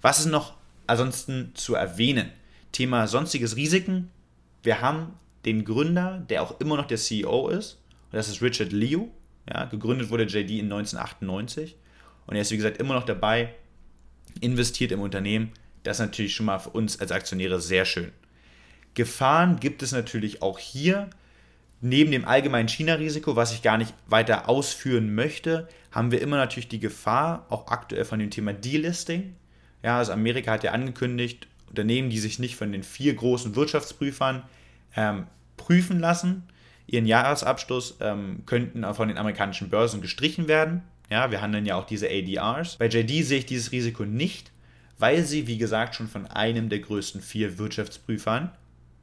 Was 0.00 0.18
ist 0.18 0.26
noch 0.26 0.54
ansonsten 0.86 1.52
zu 1.54 1.74
erwähnen? 1.74 2.30
Thema 2.72 3.06
sonstiges 3.06 3.56
Risiken. 3.56 4.10
Wir 4.62 4.80
haben 4.80 5.14
den 5.44 5.64
Gründer, 5.64 6.24
der 6.28 6.42
auch 6.42 6.60
immer 6.60 6.76
noch 6.76 6.86
der 6.86 6.98
CEO 6.98 7.48
ist, 7.48 7.78
und 8.10 8.16
das 8.16 8.28
ist 8.28 8.42
Richard 8.42 8.72
Liu. 8.72 9.08
Ja, 9.48 9.64
gegründet 9.64 10.10
wurde 10.10 10.24
JD 10.24 10.50
in 10.50 10.72
1998 10.72 11.76
und 12.26 12.36
er 12.36 12.42
ist, 12.42 12.52
wie 12.52 12.56
gesagt, 12.56 12.78
immer 12.78 12.94
noch 12.94 13.04
dabei, 13.04 13.54
investiert 14.42 14.92
im 14.92 15.00
Unternehmen. 15.00 15.52
Das 15.82 15.96
ist 15.96 16.06
natürlich 16.06 16.34
schon 16.34 16.46
mal 16.46 16.58
für 16.58 16.70
uns 16.70 17.00
als 17.00 17.12
Aktionäre 17.12 17.60
sehr 17.60 17.84
schön. 17.84 18.12
Gefahren 18.94 19.58
gibt 19.58 19.82
es 19.82 19.92
natürlich 19.92 20.42
auch 20.42 20.58
hier 20.58 21.08
neben 21.82 22.12
dem 22.12 22.24
allgemeinen 22.24 22.68
China-Risiko, 22.68 23.36
was 23.36 23.52
ich 23.52 23.60
gar 23.60 23.76
nicht 23.76 23.92
weiter 24.06 24.48
ausführen 24.48 25.14
möchte, 25.14 25.68
haben 25.90 26.12
wir 26.12 26.22
immer 26.22 26.36
natürlich 26.36 26.68
die 26.68 26.78
Gefahr, 26.78 27.44
auch 27.50 27.66
aktuell 27.66 28.04
von 28.04 28.20
dem 28.20 28.30
Thema 28.30 28.52
Delisting. 28.52 29.34
Ja, 29.82 29.98
also 29.98 30.12
Amerika 30.12 30.52
hat 30.52 30.62
ja 30.62 30.70
angekündigt, 30.70 31.48
Unternehmen, 31.68 32.08
die 32.08 32.20
sich 32.20 32.38
nicht 32.38 32.54
von 32.54 32.70
den 32.70 32.84
vier 32.84 33.14
großen 33.14 33.56
Wirtschaftsprüfern 33.56 34.44
ähm, 34.96 35.26
prüfen 35.56 35.98
lassen, 35.98 36.44
ihren 36.86 37.06
Jahresabschluss 37.06 37.96
ähm, 38.00 38.44
könnten 38.46 38.84
von 38.94 39.08
den 39.08 39.18
amerikanischen 39.18 39.68
Börsen 39.68 40.00
gestrichen 40.00 40.46
werden. 40.46 40.82
Ja, 41.10 41.30
wir 41.30 41.40
handeln 41.42 41.66
ja 41.66 41.76
auch 41.76 41.86
diese 41.86 42.08
ADRs. 42.08 42.76
Bei 42.76 42.88
JD 42.88 43.24
sehe 43.24 43.38
ich 43.38 43.46
dieses 43.46 43.72
Risiko 43.72 44.04
nicht, 44.04 44.50
weil 44.98 45.24
sie, 45.24 45.46
wie 45.46 45.58
gesagt, 45.58 45.94
schon 45.94 46.08
von 46.08 46.26
einem 46.26 46.68
der 46.68 46.78
größten 46.78 47.20
vier 47.20 47.58
Wirtschaftsprüfern 47.58 48.52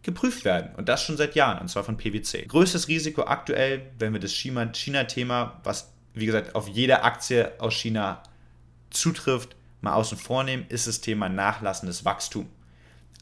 geprüft 0.01 0.45
werden. 0.45 0.73
Und 0.75 0.89
das 0.89 1.03
schon 1.03 1.17
seit 1.17 1.35
Jahren, 1.35 1.59
und 1.59 1.67
zwar 1.67 1.83
von 1.83 1.97
PwC. 1.97 2.45
Größtes 2.47 2.87
Risiko 2.87 3.23
aktuell, 3.23 3.81
wenn 3.99 4.13
wir 4.13 4.19
das 4.19 4.33
China-Thema, 4.33 5.59
was 5.63 5.91
wie 6.13 6.25
gesagt 6.25 6.55
auf 6.55 6.67
jede 6.67 7.03
Aktie 7.03 7.51
aus 7.59 7.73
China 7.73 8.23
zutrifft, 8.89 9.55
mal 9.81 9.93
außen 9.93 10.17
vornehmen, 10.17 10.65
ist 10.69 10.87
das 10.87 11.01
Thema 11.01 11.29
nachlassendes 11.29 12.05
Wachstum. 12.05 12.49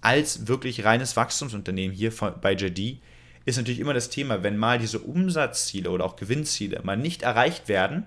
Als 0.01 0.48
wirklich 0.48 0.86
reines 0.86 1.15
Wachstumsunternehmen 1.15 1.96
hier 1.96 2.12
bei 2.41 2.53
JD 2.53 3.00
ist 3.46 3.57
natürlich 3.57 3.79
immer 3.79 3.93
das 3.93 4.10
Thema, 4.10 4.43
wenn 4.43 4.57
mal 4.57 4.79
diese 4.79 5.00
Umsatzziele 5.00 5.89
oder 5.89 6.05
auch 6.05 6.15
Gewinnziele 6.15 6.81
mal 6.84 6.98
nicht 6.98 7.24
erreicht 7.24 7.67
werden, 7.67 8.05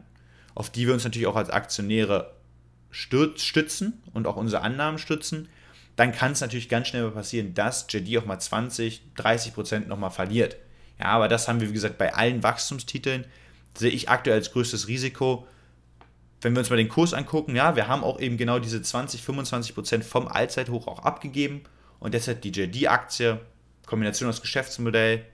auf 0.55 0.71
die 0.71 0.87
wir 0.87 0.95
uns 0.95 1.05
natürlich 1.05 1.27
auch 1.27 1.37
als 1.37 1.51
Aktionäre 1.51 2.35
stützen 2.91 4.03
und 4.13 4.27
auch 4.27 4.37
unsere 4.37 4.63
Annahmen 4.63 4.99
stützen, 4.99 5.49
dann 5.97 6.13
kann 6.13 6.33
es 6.33 6.41
natürlich 6.41 6.69
ganz 6.69 6.89
schnell 6.89 7.09
passieren, 7.11 7.55
dass 7.55 7.87
JD 7.89 8.19
auch 8.19 8.25
mal 8.25 8.39
20, 8.39 9.03
30 9.17 9.55
Prozent 9.55 9.89
nochmal 9.89 10.11
verliert. 10.11 10.57
Ja, 10.99 11.07
aber 11.07 11.29
das 11.29 11.47
haben 11.47 11.61
wir, 11.61 11.69
wie 11.69 11.75
gesagt, 11.75 11.99
bei 11.99 12.15
allen 12.15 12.43
Wachstumstiteln, 12.43 13.25
sehe 13.77 13.91
ich 13.91 14.09
aktuell 14.09 14.37
als 14.37 14.53
größtes 14.53 14.89
Risiko. 14.89 15.47
Wenn 16.41 16.55
wir 16.55 16.61
uns 16.61 16.71
mal 16.71 16.77
den 16.77 16.89
Kurs 16.89 17.13
angucken, 17.13 17.55
ja, 17.55 17.77
wir 17.77 17.87
haben 17.87 18.03
auch 18.03 18.19
eben 18.19 18.37
genau 18.37 18.59
diese 18.59 18.81
20, 18.81 19.23
25 19.23 19.75
Prozent 19.75 20.05
vom 20.05 20.27
Allzeithoch 20.27 20.87
auch 20.87 21.01
abgegeben 21.01 21.63
und 21.99 22.15
deshalb 22.15 22.43
die 22.43 22.51
JD-Aktie, 22.51 23.41
Kombination 23.87 24.29
aus 24.29 24.41
Geschäftsmodell, 24.41 25.25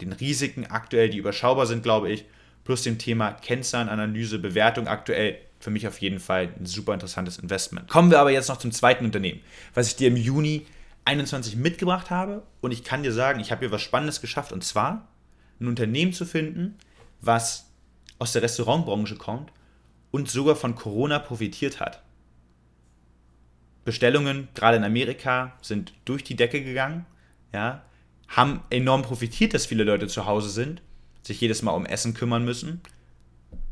den 0.00 0.12
Risiken 0.12 0.66
aktuell, 0.66 1.10
die 1.10 1.18
überschaubar 1.18 1.66
sind, 1.66 1.82
glaube 1.82 2.10
ich, 2.10 2.24
plus 2.66 2.82
dem 2.82 2.98
Thema 2.98 3.32
Kennzahlenanalyse, 3.32 4.38
Bewertung 4.38 4.88
aktuell 4.88 5.38
für 5.58 5.70
mich 5.70 5.88
auf 5.88 6.00
jeden 6.00 6.20
Fall 6.20 6.50
ein 6.58 6.66
super 6.66 6.92
interessantes 6.92 7.38
Investment. 7.38 7.88
Kommen 7.88 8.10
wir 8.10 8.20
aber 8.20 8.30
jetzt 8.30 8.48
noch 8.48 8.58
zum 8.58 8.72
zweiten 8.72 9.04
Unternehmen, 9.04 9.40
was 9.72 9.88
ich 9.88 9.96
dir 9.96 10.08
im 10.08 10.16
Juni 10.16 10.66
21 11.06 11.56
mitgebracht 11.56 12.10
habe 12.10 12.42
und 12.60 12.72
ich 12.72 12.84
kann 12.84 13.02
dir 13.02 13.12
sagen, 13.12 13.40
ich 13.40 13.52
habe 13.52 13.60
hier 13.60 13.72
was 13.72 13.80
Spannendes 13.80 14.20
geschafft 14.20 14.52
und 14.52 14.64
zwar 14.64 15.08
ein 15.60 15.68
Unternehmen 15.68 16.12
zu 16.12 16.26
finden, 16.26 16.76
was 17.20 17.70
aus 18.18 18.32
der 18.32 18.42
Restaurantbranche 18.42 19.16
kommt 19.16 19.52
und 20.10 20.28
sogar 20.28 20.56
von 20.56 20.74
Corona 20.74 21.18
profitiert 21.18 21.80
hat. 21.80 22.02
Bestellungen, 23.84 24.48
gerade 24.54 24.76
in 24.76 24.84
Amerika, 24.84 25.52
sind 25.62 25.94
durch 26.04 26.24
die 26.24 26.34
Decke 26.34 26.62
gegangen, 26.62 27.06
ja, 27.52 27.82
haben 28.28 28.62
enorm 28.70 29.02
profitiert, 29.02 29.54
dass 29.54 29.66
viele 29.66 29.84
Leute 29.84 30.08
zu 30.08 30.26
Hause 30.26 30.50
sind, 30.50 30.82
sich 31.26 31.40
jedes 31.40 31.62
Mal 31.62 31.72
um 31.72 31.86
Essen 31.86 32.14
kümmern 32.14 32.44
müssen. 32.44 32.80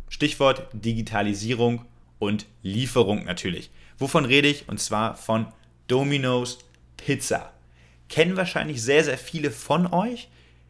Stichwort 0.09 0.69
Digitalisierung 0.73 1.85
und 2.19 2.47
Lieferung 2.63 3.25
natürlich. 3.25 3.71
Wovon 3.99 4.25
rede 4.25 4.49
ich? 4.49 4.69
Und 4.69 4.81
zwar 4.81 5.17
von 5.17 5.47
Domino's 5.89 6.59
Pizza. 6.97 7.53
Kennen 8.09 8.37
wahrscheinlich 8.37 8.83
sehr, 8.83 9.05
sehr 9.05 9.19
viele 9.19 9.51
von 9.51 9.87
euch. 9.93 10.29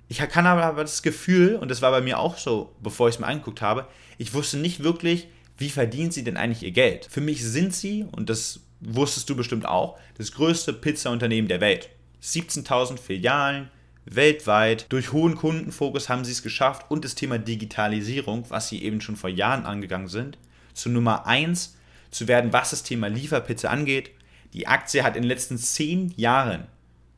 Ich 0.08 0.18
kann 0.18 0.46
aber 0.46 0.82
das 0.82 1.02
Gefühl, 1.02 1.56
und 1.56 1.70
das 1.70 1.82
war 1.82 1.90
bei 1.90 2.00
mir 2.00 2.18
auch 2.18 2.38
so, 2.38 2.74
bevor 2.82 3.08
ich 3.08 3.16
es 3.16 3.20
mir 3.20 3.26
angeguckt 3.26 3.62
habe, 3.62 3.86
ich 4.18 4.34
wusste 4.34 4.58
nicht 4.58 4.82
wirklich, 4.82 5.28
wie 5.56 5.70
verdient 5.70 6.12
sie 6.12 6.24
denn 6.24 6.36
eigentlich 6.36 6.62
ihr 6.62 6.72
Geld. 6.72 7.06
Für 7.10 7.20
mich 7.20 7.42
sind 7.42 7.74
sie, 7.74 8.04
und 8.12 8.28
das 8.28 8.60
wusstest 8.80 9.30
du 9.30 9.36
bestimmt 9.36 9.66
auch, 9.66 9.98
das 10.18 10.32
größte 10.32 10.72
Pizzaunternehmen 10.72 11.48
der 11.48 11.60
Welt. 11.60 11.88
17.000 12.22 12.98
Filialen 12.98 13.70
weltweit. 14.06 14.86
Durch 14.90 15.12
hohen 15.12 15.36
Kundenfokus 15.36 16.08
haben 16.08 16.24
sie 16.24 16.32
es 16.32 16.42
geschafft 16.42 16.90
und 16.90 17.04
das 17.04 17.14
Thema 17.14 17.38
Digitalisierung, 17.38 18.44
was 18.50 18.68
sie 18.68 18.82
eben 18.82 19.00
schon 19.00 19.16
vor 19.16 19.30
Jahren 19.30 19.66
angegangen 19.66 20.08
sind, 20.08 20.38
zu 20.72 20.88
Nummer 20.88 21.26
1 21.26 21.76
zu 22.10 22.28
werden, 22.28 22.52
was 22.52 22.70
das 22.70 22.82
Thema 22.82 23.08
Lieferpizza 23.08 23.68
angeht. 23.68 24.10
Die 24.52 24.66
Aktie 24.66 25.02
hat 25.02 25.16
in 25.16 25.22
den 25.22 25.28
letzten 25.28 25.58
10 25.58 26.14
Jahren 26.16 26.66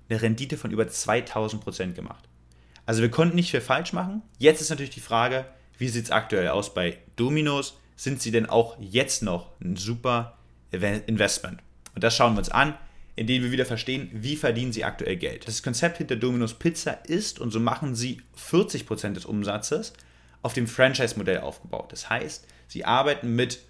eine 0.08 0.22
Rendite 0.22 0.56
von 0.56 0.70
über 0.70 0.88
2000 0.88 1.62
Prozent 1.62 1.94
gemacht. 1.94 2.24
Also 2.86 3.02
wir 3.02 3.10
konnten 3.10 3.36
nicht 3.36 3.50
viel 3.50 3.60
falsch 3.60 3.92
machen. 3.92 4.22
Jetzt 4.38 4.60
ist 4.60 4.70
natürlich 4.70 4.94
die 4.94 5.00
Frage, 5.00 5.44
wie 5.78 5.88
sieht 5.88 6.04
es 6.04 6.10
aktuell 6.10 6.48
aus 6.48 6.72
bei 6.72 6.98
Dominos? 7.16 7.78
Sind 7.96 8.22
sie 8.22 8.30
denn 8.30 8.46
auch 8.48 8.76
jetzt 8.78 9.22
noch 9.22 9.50
ein 9.60 9.76
super 9.76 10.38
Investment? 10.70 11.60
Und 11.94 12.04
das 12.04 12.14
schauen 12.14 12.34
wir 12.34 12.38
uns 12.38 12.50
an, 12.50 12.74
indem 13.16 13.42
wir 13.42 13.50
wieder 13.50 13.64
verstehen, 13.64 14.10
wie 14.12 14.36
verdienen 14.36 14.72
sie 14.72 14.84
aktuell 14.84 15.16
Geld. 15.16 15.48
Das 15.48 15.62
Konzept 15.62 15.98
hinter 15.98 16.16
Domino's 16.16 16.54
Pizza 16.54 16.92
ist, 17.06 17.40
und 17.40 17.50
so 17.50 17.58
machen 17.58 17.94
sie 17.94 18.20
40% 18.38 19.14
des 19.14 19.24
Umsatzes, 19.24 19.94
auf 20.42 20.52
dem 20.52 20.66
Franchise-Modell 20.66 21.40
aufgebaut. 21.40 21.90
Das 21.90 22.08
heißt, 22.08 22.46
sie 22.68 22.84
arbeiten 22.84 23.34
mit 23.34 23.60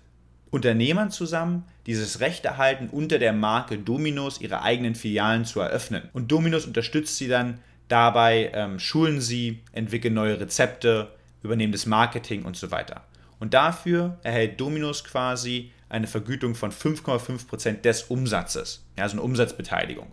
Unternehmern 0.51 1.11
zusammen, 1.11 1.65
die 1.87 1.95
das 1.95 2.21
Recht 2.21 2.45
erhalten, 2.45 2.89
unter 2.91 3.19
der 3.19 3.33
Marke 3.33 3.79
Domino's 3.79 4.41
ihre 4.41 4.63
eigenen 4.63 4.95
Filialen 4.95 5.45
zu 5.45 5.61
eröffnen. 5.61 6.09
Und 6.13 6.31
Domino's 6.33 6.67
unterstützt 6.67 7.17
sie 7.17 7.29
dann 7.29 7.59
dabei, 7.89 8.51
ähm, 8.53 8.79
schulen 8.79 9.21
sie, 9.21 9.61
entwickeln 9.73 10.15
neue 10.15 10.41
Rezepte, 10.41 11.13
übernehmen 11.43 11.73
das 11.73 11.87
Marketing 11.87 12.45
und 12.45 12.57
so 12.57 12.71
weiter. 12.71 13.05
Und 13.39 13.55
dafür 13.55 14.19
erhält 14.23 14.61
Domino's 14.61 15.05
quasi 15.05 15.73
eine 15.89 16.07
Vergütung 16.07 16.55
von 16.55 16.73
5,5% 16.73 17.83
des 17.83 18.05
Umsatzes, 18.05 18.85
ja, 18.97 19.05
also 19.05 19.15
eine 19.15 19.23
Umsatzbeteiligung. 19.23 20.11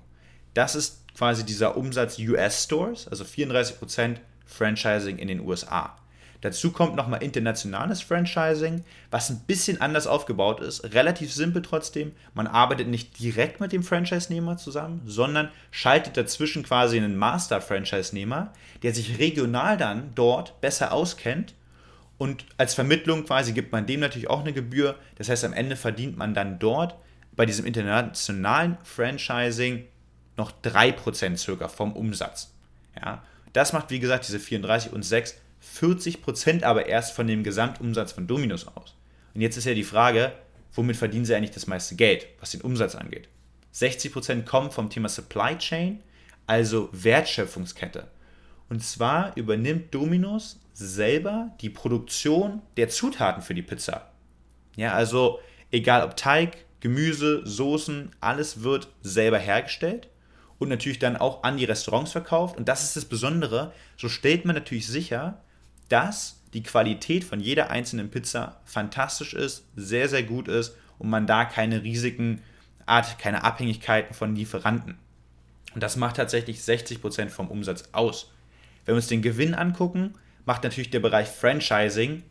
Das 0.53 0.75
ist 0.75 1.03
quasi 1.15 1.45
dieser 1.45 1.77
Umsatz 1.77 2.19
US 2.19 2.63
Stores, 2.63 3.07
also 3.07 3.23
34% 3.23 4.17
Franchising 4.45 5.17
in 5.17 5.27
den 5.27 5.39
USA. 5.39 5.95
Dazu 6.41 6.71
kommt 6.73 6.97
nochmal 6.97 7.23
internationales 7.23 8.01
Franchising, 8.01 8.83
was 9.09 9.29
ein 9.29 9.39
bisschen 9.47 9.79
anders 9.79 10.07
aufgebaut 10.07 10.59
ist, 10.59 10.83
relativ 10.93 11.33
simpel 11.33 11.61
trotzdem. 11.61 12.11
Man 12.33 12.47
arbeitet 12.47 12.89
nicht 12.89 13.17
direkt 13.17 13.61
mit 13.61 13.71
dem 13.71 13.81
Franchise-Nehmer 13.81 14.57
zusammen, 14.57 15.01
sondern 15.05 15.49
schaltet 15.71 16.17
dazwischen 16.17 16.63
quasi 16.63 16.97
einen 16.97 17.15
Master-Franchise-Nehmer, 17.15 18.51
der 18.83 18.93
sich 18.93 19.19
regional 19.19 19.77
dann 19.77 20.11
dort 20.15 20.59
besser 20.59 20.91
auskennt 20.91 21.53
und 22.23 22.45
als 22.55 22.73
Vermittlung 22.73 23.25
quasi 23.25 23.51
gibt 23.51 23.73
man 23.73 23.85
dem 23.85 23.99
natürlich 23.99 24.29
auch 24.29 24.39
eine 24.39 24.53
Gebühr. 24.53 24.95
Das 25.15 25.27
heißt, 25.27 25.43
am 25.43 25.51
Ende 25.51 25.75
verdient 25.75 26.15
man 26.15 26.33
dann 26.33 26.57
dort 26.57 26.95
bei 27.33 27.45
diesem 27.45 27.65
internationalen 27.65 28.77
Franchising 28.83 29.83
noch 30.37 30.53
3% 30.63 31.35
circa 31.35 31.67
vom 31.67 31.91
Umsatz. 31.91 32.53
Ja, 32.95 33.25
das 33.51 33.73
macht, 33.73 33.91
wie 33.91 33.99
gesagt, 33.99 34.25
diese 34.25 34.39
34 34.39 34.93
und 34.93 35.03
6 35.03 35.35
40% 35.77 36.63
aber 36.63 36.85
erst 36.85 37.11
von 37.11 37.27
dem 37.27 37.43
Gesamtumsatz 37.43 38.13
von 38.13 38.25
Dominos 38.25 38.67
aus. 38.67 38.95
Und 39.33 39.41
jetzt 39.41 39.57
ist 39.57 39.65
ja 39.65 39.73
die 39.73 39.83
Frage, 39.83 40.31
womit 40.71 40.95
verdienen 40.95 41.25
sie 41.25 41.35
eigentlich 41.35 41.51
das 41.51 41.67
meiste 41.67 41.95
Geld, 41.95 42.27
was 42.39 42.51
den 42.51 42.61
Umsatz 42.61 42.95
angeht? 42.95 43.27
60% 43.75 44.43
kommen 44.43 44.71
vom 44.71 44.89
Thema 44.89 45.09
Supply 45.09 45.57
Chain, 45.57 46.01
also 46.47 46.87
Wertschöpfungskette. 46.93 48.07
Und 48.69 48.83
zwar 48.83 49.35
übernimmt 49.37 49.93
Dominos 49.93 50.59
selber 50.73 51.51
die 51.61 51.69
Produktion 51.69 52.61
der 52.77 52.89
Zutaten 52.89 53.41
für 53.41 53.53
die 53.53 53.61
Pizza. 53.61 54.11
Ja, 54.75 54.93
also 54.93 55.39
egal 55.71 56.03
ob 56.03 56.15
Teig, 56.17 56.65
Gemüse, 56.79 57.45
Soßen, 57.45 58.11
alles 58.19 58.63
wird 58.63 58.89
selber 59.01 59.37
hergestellt 59.37 60.09
und 60.59 60.69
natürlich 60.69 60.99
dann 60.99 61.17
auch 61.17 61.43
an 61.43 61.57
die 61.57 61.65
Restaurants 61.65 62.11
verkauft. 62.11 62.57
Und 62.57 62.67
das 62.67 62.83
ist 62.83 62.95
das 62.95 63.05
Besondere, 63.05 63.73
so 63.97 64.09
stellt 64.09 64.45
man 64.45 64.55
natürlich 64.55 64.87
sicher, 64.87 65.41
dass 65.89 66.41
die 66.53 66.63
Qualität 66.63 67.23
von 67.23 67.39
jeder 67.39 67.69
einzelnen 67.69 68.09
Pizza 68.09 68.61
fantastisch 68.65 69.33
ist, 69.33 69.65
sehr, 69.75 70.09
sehr 70.09 70.23
gut 70.23 70.47
ist 70.47 70.75
und 70.99 71.09
man 71.09 71.27
da 71.27 71.45
keine 71.45 71.83
Risiken 71.83 72.41
hat, 72.87 73.17
keine 73.19 73.43
Abhängigkeiten 73.43 74.13
von 74.13 74.35
Lieferanten. 74.35 74.97
Und 75.73 75.81
das 75.81 75.95
macht 75.95 76.17
tatsächlich 76.17 76.59
60% 76.59 77.29
vom 77.29 77.49
Umsatz 77.49 77.89
aus. 77.91 78.31
Wenn 78.85 78.93
wir 78.93 78.97
uns 78.97 79.07
den 79.07 79.21
Gewinn 79.21 79.53
angucken, 79.53 80.15
macht 80.45 80.63
natürlich 80.63 80.89
der 80.89 80.99
Bereich 80.99 81.27
Franchising 81.27 82.23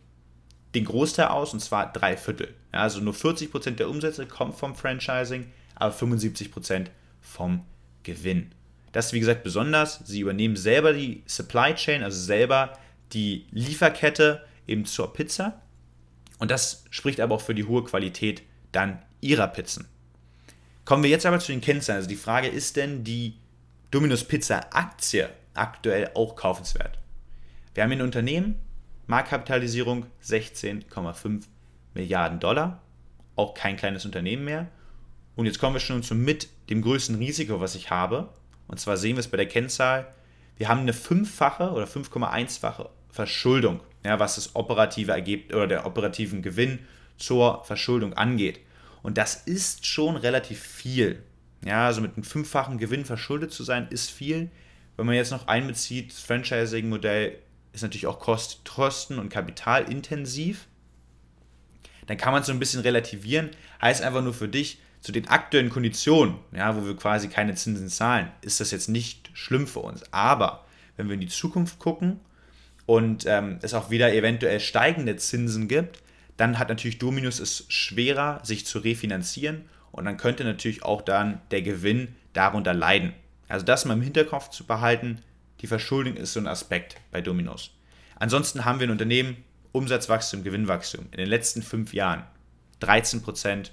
den 0.75 0.85
Großteil 0.85 1.29
aus, 1.29 1.53
und 1.53 1.61
zwar 1.61 1.93
drei 1.93 2.17
Viertel. 2.17 2.55
Ja, 2.73 2.81
also 2.81 3.01
nur 3.01 3.15
40% 3.15 3.73
der 3.73 3.91
Umsätze 3.91 4.27
kommen 4.27 4.53
vom 4.53 4.75
Franchising, 4.75 5.47
aber 5.75 5.95
75% 5.95 6.87
vom 7.21 7.65
Gewinn. 8.03 8.53
Das 8.93 9.07
ist 9.07 9.13
wie 9.13 9.21
gesagt 9.21 9.43
besonders. 9.43 10.01
Sie 10.05 10.21
übernehmen 10.21 10.57
selber 10.57 10.93
die 10.93 11.23
Supply 11.27 11.75
Chain, 11.75 12.03
also 12.03 12.19
selber 12.19 12.79
die 13.13 13.47
Lieferkette 13.51 14.45
eben 14.67 14.85
zur 14.85 15.13
Pizza. 15.13 15.61
Und 16.39 16.51
das 16.51 16.85
spricht 16.91 17.21
aber 17.21 17.37
auch 17.37 17.41
für 17.41 17.55
die 17.55 17.65
hohe 17.65 17.85
Qualität 17.85 18.43
dann 18.73 19.03
ihrer 19.21 19.49
Pizzen. 19.49 19.87
Kommen 20.85 21.03
wir 21.03 21.11
jetzt 21.11 21.27
aber 21.27 21.39
zu 21.39 21.53
den 21.53 21.61
Kennzahlen. 21.61 21.99
Also 21.99 22.09
die 22.09 22.17
Frage, 22.17 22.49
ist 22.49 22.77
denn 22.77 23.05
die 23.05 23.37
Domino's 23.91 24.25
Pizza 24.25 24.61
Aktie 24.73 25.29
aktuell 25.55 26.11
auch 26.15 26.37
kaufenswert? 26.37 26.99
Wir 27.75 27.83
haben 27.83 27.93
ein 27.93 28.03
Unternehmen, 28.03 28.57
Marktkapitalisierung 29.07 30.07
16,5 30.25 31.45
Milliarden 31.95 32.41
Dollar, 32.41 32.81
auch 33.37 33.55
kein 33.55 33.77
kleines 33.77 34.05
Unternehmen 34.05 34.45
mehr. 34.45 34.69
Und 35.37 35.47
jetzt 35.47 35.59
kommen 35.59 35.75
wir 35.75 35.81
schon 35.81 36.03
zum 36.03 36.23
mit 36.25 36.49
dem 36.71 36.83
größten 36.83 37.17
Risiko, 37.17 37.61
was 37.61 37.75
ich 37.75 37.91
habe. 37.91 38.29
Und 38.69 38.79
zwar 38.79 38.97
sehen 38.97 39.17
wir 39.17 39.21
es 39.21 39.29
bei 39.29 39.37
der 39.37 39.49
Kennzahl. 39.49 40.13
Wir 40.57 40.69
haben 40.69 40.81
eine 40.81 40.93
fünffache 40.93 41.73
oder 41.73 41.87
5,1-fache 41.87 42.89
Verschuldung, 43.11 43.81
ja, 44.05 44.19
was 44.19 44.37
das 44.37 44.55
operative 44.55 45.13
Ergebnis 45.13 45.55
oder 45.55 45.67
der 45.67 45.87
operativen 45.87 46.43
Gewinn 46.43 46.79
zur 47.17 47.65
Verschuldung 47.65 48.15
angeht. 48.15 48.61
Und 49.03 49.19
das 49.19 49.35
ist 49.35 49.87
schon 49.87 50.17
relativ 50.17 50.61
viel. 50.61 51.23
Ja, 51.65 51.87
also 51.87 52.01
mit 52.01 52.15
einem 52.15 52.25
fünffachen 52.25 52.79
Gewinn 52.79 53.05
verschuldet 53.05 53.53
zu 53.53 53.65
sein, 53.65 53.89
ist 53.91 54.11
viel. 54.11 54.51
Wenn 54.97 55.07
man 55.07 55.15
jetzt 55.15 55.31
noch 55.31 55.47
einbezieht, 55.47 56.13
das 56.13 56.21
Franchising-Modell 56.21 57.39
ist 57.73 57.83
natürlich 57.83 58.07
auch 58.07 58.19
kosten- 58.19 59.19
und 59.19 59.29
kapitalintensiv. 59.31 60.67
Dann 62.07 62.17
kann 62.17 62.33
man 62.33 62.43
es 62.43 62.47
so 62.47 62.53
ein 62.53 62.59
bisschen 62.59 62.83
relativieren. 62.83 63.51
Heißt 63.81 64.03
einfach 64.03 64.23
nur 64.23 64.35
für 64.35 64.49
dich, 64.49 64.79
zu 65.01 65.11
den 65.11 65.27
aktuellen 65.29 65.71
Konditionen, 65.71 66.37
ja, 66.53 66.77
wo 66.77 66.87
wir 66.87 66.97
quasi 66.97 67.29
keine 67.29 67.57
Zinsen 67.57 67.89
zahlen, 67.89 68.31
ist 68.41 68.61
das 68.61 68.71
jetzt 68.71 68.89
nicht 68.89 69.31
schlimm 69.35 69.67
für 69.67 69.81
uns. 69.81 70.05
Aber 70.13 70.65
wenn 70.97 71.03
wenn 71.03 71.09
wir 71.09 71.15
in 71.15 71.21
die 71.21 71.29
Zukunft 71.29 71.79
gucken 71.79 72.21
und 72.87 73.27
ähm, 73.27 73.59
es 73.63 73.75
auch 73.75 73.91
wieder 73.91 74.13
eventuell 74.13 74.61
steigende 74.61 75.17
Zinsen 75.17 75.67
gibt, 75.67 76.03
dann 76.37 76.59
hat 76.59 76.69
natürlich 76.69 76.99
Dominus 76.99 77.41
es 77.41 77.65
schwerer, 77.69 78.41
sich 78.45 78.67
zu 78.67 78.79
refinanzieren 78.79 79.63
und 79.91 80.05
dann 80.05 80.17
könnte 80.17 80.45
natürlich 80.45 80.85
auch 80.85 81.03
dann 81.03 81.41
der 81.51 81.63
Gewinn 81.63 82.15
darunter 82.33 82.73
leiden. 82.73 83.13
Also 83.53 83.67
das 83.67 83.85
mal 83.85 83.93
im 83.93 84.01
Hinterkopf 84.01 84.49
zu 84.49 84.65
behalten, 84.65 85.21
die 85.61 85.67
Verschuldung 85.67 86.17
ist 86.17 86.33
so 86.33 86.41
ein 86.41 86.47
Aspekt 86.47 86.97
bei 87.11 87.21
Dominos. 87.21 87.73
Ansonsten 88.17 88.65
haben 88.65 88.81
wir 88.81 88.87
ein 88.87 88.93
Unternehmen, 88.93 89.45
Umsatzwachstum, 89.73 90.43
Gewinnwachstum 90.43 91.05
in 91.11 91.19
den 91.19 91.29
letzten 91.29 91.61
fünf 91.61 91.93
Jahren 91.93 92.25
13%, 92.81 93.69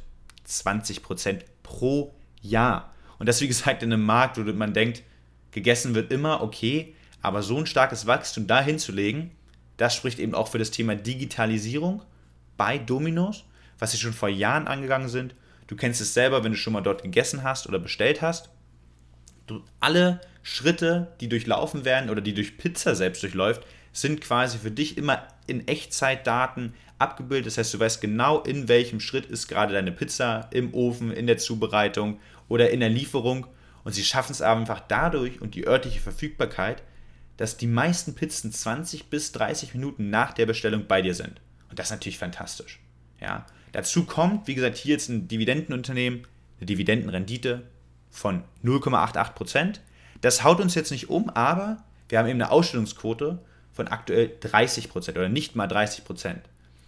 20% 0.46 1.40
pro 1.64 2.14
Jahr. 2.42 2.94
Und 3.20 3.30
das, 3.30 3.40
wie 3.40 3.48
gesagt, 3.48 3.82
in 3.82 3.94
einem 3.94 4.04
Markt, 4.04 4.38
wo 4.38 4.42
man 4.52 4.74
denkt, 4.74 5.02
gegessen 5.52 5.96
wird 5.96 6.12
immer, 6.12 6.44
okay, 6.44 6.94
aber 7.22 7.42
so 7.42 7.58
ein 7.58 7.66
starkes 7.66 8.06
Wachstum 8.06 8.48
da 8.48 8.62
hinzulegen, 8.62 9.32
das 9.78 9.96
spricht 9.96 10.20
eben 10.20 10.36
auch 10.36 10.50
für 10.50 10.60
das 10.60 10.72
Thema 10.72 10.98
Digitalisierung 10.98 12.02
bei 12.58 12.80
Dominos, 12.80 13.46
was 13.78 13.94
sie 13.94 13.98
schon 13.98 14.12
vor 14.12 14.28
Jahren 14.28 14.68
angegangen 14.68 15.08
sind. 15.08 15.36
Du 15.68 15.78
kennst 15.78 16.02
es 16.02 16.14
selber, 16.14 16.44
wenn 16.44 16.52
du 16.52 16.58
schon 16.58 16.74
mal 16.74 16.82
dort 16.82 17.02
gegessen 17.02 17.44
hast 17.44 17.66
oder 17.66 17.80
bestellt 17.80 18.22
hast. 18.22 18.50
Alle 19.80 20.22
Schritte, 20.44 21.08
die 21.20 21.30
durchlaufen 21.30 21.86
werden 21.86 22.10
oder 22.10 22.22
die 22.22 22.34
durch 22.34 22.58
Pizza 22.58 22.96
selbst 22.96 23.24
durchläuft, 23.24 23.64
sind 23.94 24.22
quasi 24.22 24.58
für 24.58 24.72
dich 24.72 24.98
immer 24.98 25.28
in 25.48 25.68
Echtzeitdaten 25.68 26.74
abgebildet. 26.98 27.48
Das 27.48 27.58
heißt, 27.58 27.74
du 27.74 27.80
weißt 27.80 28.02
genau, 28.02 28.42
in 28.42 28.68
welchem 28.68 29.00
Schritt 29.00 29.26
ist 29.26 29.48
gerade 29.48 29.74
deine 29.74 29.92
Pizza 29.92 30.50
im 30.52 30.74
Ofen, 30.74 31.12
in 31.12 31.28
der 31.28 31.38
Zubereitung 31.38 32.20
oder 32.48 32.70
in 32.70 32.80
der 32.80 32.90
Lieferung. 32.90 33.48
Und 33.84 33.94
sie 33.94 34.04
schaffen 34.04 34.34
es 34.34 34.42
einfach 34.42 34.82
dadurch 34.88 35.42
und 35.42 35.56
die 35.56 35.66
örtliche 35.66 36.00
Verfügbarkeit, 36.00 36.84
dass 37.38 37.58
die 37.58 37.68
meisten 37.68 38.16
Pizzen 38.16 38.52
20 38.52 39.10
bis 39.10 39.32
30 39.32 39.74
Minuten 39.74 40.10
nach 40.10 40.34
der 40.34 40.46
Bestellung 40.46 40.88
bei 40.88 41.02
dir 41.02 41.16
sind. 41.16 41.42
Und 41.70 41.80
das 41.80 41.88
ist 41.88 41.92
natürlich 41.92 42.18
fantastisch. 42.18 42.80
Ja. 43.22 43.46
Dazu 43.72 44.04
kommt, 44.04 44.48
wie 44.48 44.56
gesagt, 44.56 44.78
hier 44.78 44.94
jetzt 44.94 45.10
ein 45.10 45.28
Dividendenunternehmen, 45.28 46.28
eine 46.58 46.66
Dividendenrendite 46.66 47.64
von 48.10 48.44
0,88%. 48.64 49.80
Das 50.22 50.44
haut 50.44 50.60
uns 50.60 50.76
jetzt 50.76 50.92
nicht 50.92 51.10
um, 51.10 51.30
aber 51.30 51.78
wir 52.10 52.20
haben 52.20 52.28
eben 52.28 52.42
eine 52.42 52.52
Ausstellungsquote 52.52 53.40
von 53.72 53.88
aktuell 53.88 54.32
30% 54.42 55.12
oder 55.12 55.30
nicht 55.30 55.56
mal 55.56 55.68
30%. 55.68 56.36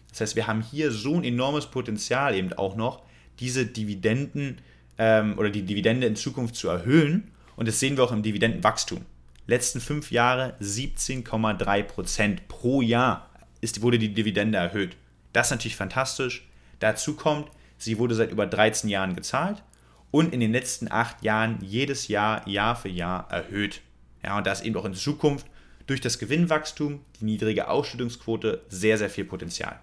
Das 0.10 0.22
heißt, 0.22 0.36
wir 0.36 0.48
haben 0.48 0.62
hier 0.62 0.92
so 0.92 1.16
ein 1.16 1.24
enormes 1.24 1.68
Potenzial 1.68 2.36
eben 2.36 2.52
auch 2.54 2.76
noch, 2.76 3.04
diese 3.40 3.66
Dividenden 3.66 4.58
ähm, 4.98 5.38
oder 5.38 5.50
die 5.50 5.64
Dividende 5.64 6.08
in 6.08 6.16
Zukunft 6.16 6.56
zu 6.56 6.68
erhöhen. 6.68 7.32
Und 7.56 7.68
das 7.68 7.80
sehen 7.80 7.96
wir 7.96 8.04
auch 8.04 8.12
im 8.12 8.24
Dividendenwachstum. 8.24 9.06
Letzten 9.48 9.80
fünf 9.80 10.12
Jahre 10.12 10.56
17,3% 10.62 12.40
pro 12.48 12.82
Jahr 12.82 13.30
ist, 13.62 13.82
wurde 13.82 14.00
die 14.00 14.14
Dividende 14.14 14.58
erhöht. 14.58 14.98
Das 15.34 15.48
ist 15.48 15.52
natürlich 15.52 15.76
fantastisch. 15.76 16.48
Dazu 16.80 17.16
kommt, 17.16 17.50
sie 17.78 17.98
wurde 17.98 18.16
seit 18.16 18.32
über 18.32 18.46
13 18.46 18.90
Jahren 18.90 19.16
gezahlt 19.16 19.64
und 20.12 20.34
in 20.34 20.40
den 20.40 20.52
letzten 20.52 20.92
acht 20.92 21.24
Jahren 21.24 21.60
jedes 21.62 22.08
Jahr, 22.08 22.48
Jahr 22.48 22.76
für 22.76 22.90
Jahr 22.90 23.30
erhöht. 23.32 23.82
Ja, 24.24 24.38
und 24.38 24.46
da 24.46 24.52
ist 24.52 24.64
eben 24.64 24.76
auch 24.76 24.86
in 24.86 24.94
Zukunft 24.94 25.48
durch 25.88 26.02
das 26.02 26.20
Gewinnwachstum, 26.20 27.00
die 27.20 27.26
niedrige 27.26 27.70
Ausschüttungsquote 27.70 28.62
sehr, 28.70 28.98
sehr 28.98 29.10
viel 29.10 29.26
Potenzial. 29.26 29.80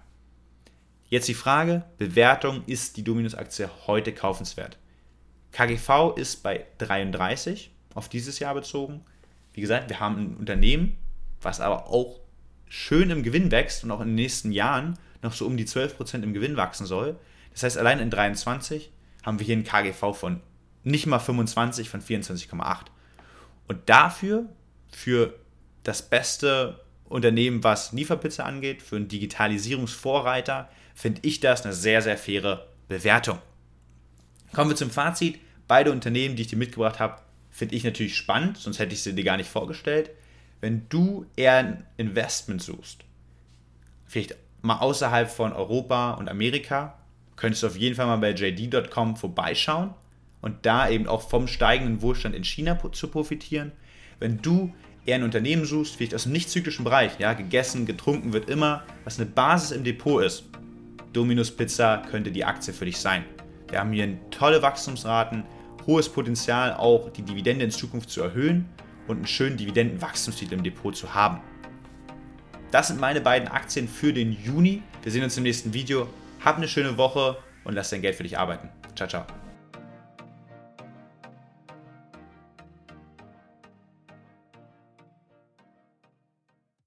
Jetzt 1.09 1.27
die 1.27 1.33
Frage, 1.33 1.83
Bewertung, 1.97 2.63
ist 2.67 2.95
die 2.95 3.03
Dominus-Aktie 3.03 3.69
heute 3.87 4.13
kaufenswert? 4.13 4.77
KGV 5.51 6.15
ist 6.15 6.43
bei 6.43 6.67
33 6.77 7.71
auf 7.95 8.07
dieses 8.07 8.37
Jahr 8.37 8.53
bezogen. 8.53 9.01
Wie 9.53 9.61
gesagt, 9.61 9.89
wir 9.89 9.99
haben 9.99 10.17
ein 10.17 10.37
Unternehmen, 10.37 10.95
was 11.41 11.59
aber 11.59 11.87
auch 11.87 12.19
schön 12.67 13.09
im 13.09 13.23
Gewinn 13.23 13.49
wächst 13.49 13.83
und 13.83 13.89
auch 13.89 14.01
in 14.01 14.09
den 14.09 14.15
nächsten 14.15 14.51
Jahren 14.51 14.99
noch 15.23 15.33
so 15.33 15.47
um 15.47 15.57
die 15.57 15.65
12% 15.65 16.21
im 16.21 16.33
Gewinn 16.33 16.55
wachsen 16.55 16.85
soll. 16.85 17.17
Das 17.51 17.63
heißt, 17.63 17.77
allein 17.77 17.99
in 17.99 18.11
23 18.11 18.91
haben 19.23 19.39
wir 19.39 19.45
hier 19.45 19.57
ein 19.57 19.63
KGV 19.63 20.13
von 20.13 20.41
nicht 20.83 21.05
mal 21.05 21.19
25, 21.19 21.89
von 21.89 22.01
24,8. 22.01 22.85
Und 23.67 23.77
dafür, 23.87 24.45
für 24.91 25.35
das 25.83 26.01
beste 26.01 26.79
Unternehmen, 27.05 27.63
was 27.63 27.91
Lieferpizza 27.91 28.43
angeht, 28.43 28.81
für 28.81 28.95
einen 28.95 29.07
Digitalisierungsvorreiter, 29.07 30.69
finde 30.93 31.21
ich 31.23 31.39
das 31.39 31.63
eine 31.63 31.73
sehr, 31.73 32.01
sehr 32.01 32.17
faire 32.17 32.67
Bewertung. 32.87 33.39
Kommen 34.53 34.69
wir 34.69 34.75
zum 34.75 34.89
Fazit. 34.89 35.39
Beide 35.67 35.91
Unternehmen, 35.91 36.35
die 36.35 36.43
ich 36.43 36.47
dir 36.47 36.57
mitgebracht 36.57 36.99
habe, 36.99 37.21
finde 37.51 37.75
ich 37.75 37.83
natürlich 37.83 38.15
spannend, 38.15 38.57
sonst 38.57 38.79
hätte 38.79 38.93
ich 38.93 39.03
sie 39.03 39.13
dir 39.13 39.23
gar 39.23 39.37
nicht 39.37 39.49
vorgestellt. 39.49 40.11
Wenn 40.61 40.87
du 40.89 41.25
eher 41.35 41.55
ein 41.55 41.85
Investment 41.97 42.61
suchst, 42.61 43.03
vielleicht 44.05 44.35
mal 44.61 44.79
außerhalb 44.79 45.29
von 45.29 45.53
Europa 45.53 46.11
und 46.13 46.27
Amerika, 46.27 46.98
könntest 47.39 47.63
du 47.63 47.67
auf 47.67 47.77
jeden 47.77 47.95
Fall 47.95 48.05
mal 48.05 48.17
bei 48.17 48.31
JD.com 48.31 49.15
vorbeischauen 49.15 49.93
und 50.41 50.65
da 50.65 50.89
eben 50.89 51.07
auch 51.07 51.27
vom 51.27 51.47
steigenden 51.47 52.01
Wohlstand 52.01 52.35
in 52.35 52.43
China 52.43 52.77
zu 52.91 53.07
profitieren. 53.07 53.71
Wenn 54.19 54.41
du 54.41 54.73
eher 55.05 55.15
ein 55.15 55.23
Unternehmen 55.23 55.63
suchst, 55.63 55.95
vielleicht 55.95 56.13
aus 56.13 56.23
dem 56.23 56.33
nicht 56.33 56.49
zyklischen 56.49 56.83
Bereich, 56.83 57.17
ja, 57.17 57.33
gegessen, 57.33 57.85
getrunken 57.85 58.33
wird 58.33 58.49
immer, 58.49 58.83
was 59.05 59.19
eine 59.19 59.29
Basis 59.29 59.71
im 59.71 59.85
Depot 59.85 60.21
ist, 60.21 60.43
Dominus 61.13 61.49
Pizza 61.49 62.03
könnte 62.11 62.31
die 62.31 62.43
Aktie 62.43 62.73
für 62.73 62.85
dich 62.85 62.97
sein. 62.97 63.23
Wir 63.69 63.79
haben 63.79 63.93
hier 63.93 64.17
tolle 64.31 64.61
Wachstumsraten, 64.61 65.43
hohes 65.87 66.09
Potenzial 66.09 66.73
auch 66.73 67.09
die 67.09 67.21
Dividende 67.21 67.63
in 67.63 67.71
Zukunft 67.71 68.09
zu 68.09 68.21
erhöhen 68.21 68.65
und 69.07 69.15
einen 69.15 69.27
schönen 69.27 69.55
Dividendenwachstumstitel 69.55 70.55
im 70.55 70.63
Depot 70.63 70.95
zu 70.95 71.13
haben. 71.13 71.39
Das 72.71 72.89
sind 72.89 72.99
meine 72.99 73.21
beiden 73.21 73.47
Aktien 73.47 73.87
für 73.87 74.11
den 74.11 74.33
Juni. 74.43 74.83
Wir 75.01 75.11
sehen 75.11 75.23
uns 75.23 75.37
im 75.37 75.43
nächsten 75.43 75.73
Video. 75.73 76.07
Hab 76.43 76.57
eine 76.57 76.67
schöne 76.67 76.97
Woche 76.97 77.37
und 77.63 77.73
lass 77.73 77.89
dein 77.89 78.01
Geld 78.01 78.15
für 78.15 78.23
dich 78.23 78.37
arbeiten. 78.37 78.69
Ciao, 78.95 79.07
ciao. 79.07 79.25